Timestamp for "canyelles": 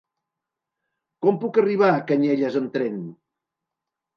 2.09-2.59